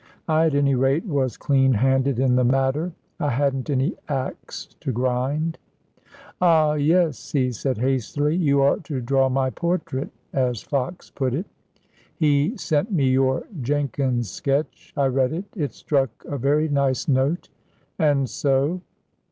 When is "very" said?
16.39-16.67